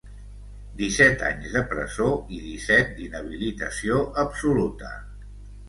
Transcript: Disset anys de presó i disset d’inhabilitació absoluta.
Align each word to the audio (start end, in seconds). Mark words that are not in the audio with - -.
Disset 0.79 1.21
anys 1.27 1.53
de 1.57 1.61
presó 1.73 2.09
i 2.37 2.41
disset 2.47 2.91
d’inhabilitació 2.97 4.03
absoluta. 4.27 4.93